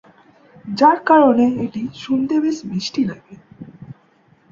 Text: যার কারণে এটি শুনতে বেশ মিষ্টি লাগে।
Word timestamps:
যার 0.73 0.97
কারণে 1.05 1.45
এটি 1.65 1.81
শুনতে 1.95 2.35
বেশ 2.43 2.57
মিষ্টি 2.69 3.01
লাগে। 3.05 3.35